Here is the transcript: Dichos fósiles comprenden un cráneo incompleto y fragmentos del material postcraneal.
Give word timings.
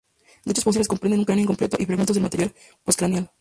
Dichos 0.47 0.63
fósiles 0.63 0.87
comprenden 0.87 1.19
un 1.19 1.25
cráneo 1.25 1.43
incompleto 1.43 1.77
y 1.79 1.85
fragmentos 1.85 2.15
del 2.15 2.23
material 2.23 2.55
postcraneal. 2.83 3.29